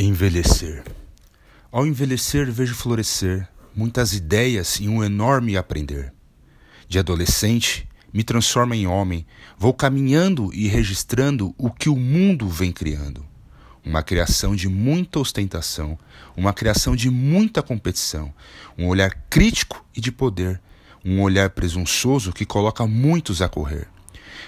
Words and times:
Envelhecer. 0.00 0.84
Ao 1.72 1.84
envelhecer, 1.84 2.48
vejo 2.52 2.72
florescer 2.72 3.48
muitas 3.74 4.12
ideias 4.12 4.76
e 4.76 4.88
um 4.88 5.02
enorme 5.02 5.56
aprender. 5.56 6.14
De 6.88 7.00
adolescente, 7.00 7.88
me 8.12 8.22
transformo 8.22 8.74
em 8.74 8.86
homem, 8.86 9.26
vou 9.58 9.74
caminhando 9.74 10.54
e 10.54 10.68
registrando 10.68 11.52
o 11.58 11.68
que 11.68 11.88
o 11.88 11.96
mundo 11.96 12.48
vem 12.48 12.70
criando. 12.70 13.26
Uma 13.84 14.00
criação 14.00 14.54
de 14.54 14.68
muita 14.68 15.18
ostentação, 15.18 15.98
uma 16.36 16.52
criação 16.52 16.94
de 16.94 17.10
muita 17.10 17.60
competição, 17.60 18.32
um 18.78 18.86
olhar 18.86 19.10
crítico 19.28 19.84
e 19.96 20.00
de 20.00 20.12
poder, 20.12 20.60
um 21.04 21.20
olhar 21.20 21.50
presunçoso 21.50 22.32
que 22.32 22.46
coloca 22.46 22.86
muitos 22.86 23.42
a 23.42 23.48
correr. 23.48 23.88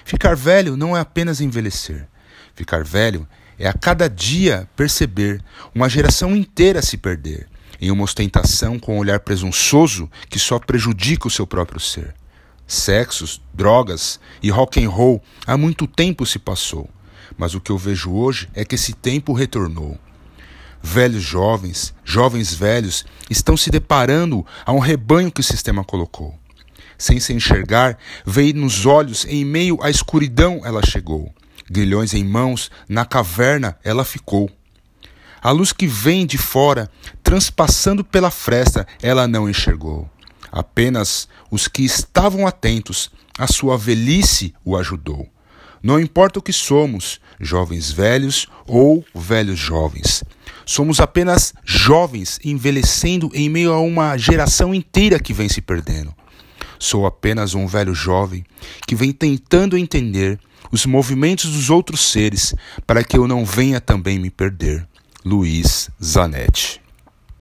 Ficar 0.04 0.36
velho 0.36 0.76
não 0.76 0.96
é 0.96 1.00
apenas 1.00 1.40
envelhecer. 1.40 2.06
Ficar 2.54 2.84
velho 2.84 3.26
é 3.60 3.68
a 3.68 3.74
cada 3.74 4.08
dia 4.08 4.66
perceber 4.74 5.44
uma 5.74 5.86
geração 5.86 6.34
inteira 6.34 6.80
se 6.80 6.96
perder 6.96 7.46
em 7.78 7.90
uma 7.90 8.04
ostentação 8.04 8.78
com 8.78 8.96
um 8.96 8.98
olhar 8.98 9.20
presunçoso 9.20 10.10
que 10.30 10.38
só 10.38 10.58
prejudica 10.58 11.28
o 11.28 11.30
seu 11.30 11.46
próprio 11.46 11.78
ser. 11.78 12.14
Sexos, 12.66 13.40
drogas 13.52 14.18
e 14.42 14.48
rock 14.48 14.82
and 14.82 14.88
roll 14.88 15.22
há 15.46 15.58
muito 15.58 15.86
tempo 15.86 16.24
se 16.24 16.38
passou, 16.38 16.88
mas 17.36 17.54
o 17.54 17.60
que 17.60 17.70
eu 17.70 17.76
vejo 17.76 18.10
hoje 18.10 18.48
é 18.54 18.64
que 18.64 18.76
esse 18.76 18.94
tempo 18.94 19.34
retornou. 19.34 19.98
Velhos 20.82 21.22
jovens, 21.22 21.94
jovens 22.02 22.54
velhos 22.54 23.04
estão 23.28 23.58
se 23.58 23.70
deparando 23.70 24.46
a 24.64 24.72
um 24.72 24.78
rebanho 24.78 25.30
que 25.30 25.40
o 25.40 25.44
sistema 25.44 25.84
colocou. 25.84 26.34
Sem 26.96 27.20
se 27.20 27.34
enxergar, 27.34 27.98
veio 28.24 28.54
nos 28.54 28.86
olhos, 28.86 29.26
em 29.26 29.44
meio 29.44 29.78
à 29.82 29.90
escuridão 29.90 30.62
ela 30.64 30.80
chegou 30.84 31.34
grilhões 31.70 32.12
em 32.12 32.24
mãos, 32.24 32.70
na 32.88 33.04
caverna 33.04 33.78
ela 33.84 34.04
ficou. 34.04 34.50
A 35.40 35.52
luz 35.52 35.72
que 35.72 35.86
vem 35.86 36.26
de 36.26 36.36
fora, 36.36 36.90
transpassando 37.22 38.04
pela 38.04 38.30
fresta, 38.30 38.86
ela 39.00 39.26
não 39.28 39.48
enxergou. 39.48 40.10
Apenas 40.52 41.28
os 41.50 41.68
que 41.68 41.82
estavam 41.82 42.46
atentos, 42.46 43.10
a 43.38 43.46
sua 43.46 43.78
velhice 43.78 44.52
o 44.64 44.76
ajudou. 44.76 45.28
Não 45.82 45.98
importa 45.98 46.38
o 46.38 46.42
que 46.42 46.52
somos, 46.52 47.20
jovens 47.40 47.90
velhos 47.90 48.46
ou 48.66 49.02
velhos 49.14 49.58
jovens. 49.58 50.22
Somos 50.66 51.00
apenas 51.00 51.54
jovens 51.64 52.38
envelhecendo 52.44 53.30
em 53.32 53.48
meio 53.48 53.72
a 53.72 53.80
uma 53.80 54.18
geração 54.18 54.74
inteira 54.74 55.18
que 55.18 55.32
vem 55.32 55.48
se 55.48 55.62
perdendo. 55.62 56.14
Sou 56.80 57.06
apenas 57.06 57.54
um 57.54 57.66
velho 57.66 57.94
jovem 57.94 58.44
que 58.86 58.96
vem 58.96 59.12
tentando 59.12 59.76
entender 59.76 60.40
os 60.72 60.86
movimentos 60.86 61.52
dos 61.52 61.68
outros 61.68 62.00
seres, 62.00 62.54
para 62.86 63.04
que 63.04 63.16
eu 63.16 63.28
não 63.28 63.44
venha 63.44 63.80
também 63.80 64.18
me 64.18 64.30
perder. 64.30 64.86
Luiz 65.24 65.90
Zanetti 66.02 66.80